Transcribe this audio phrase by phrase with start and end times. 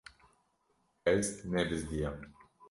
[1.13, 2.17] Ez nebizdiyam.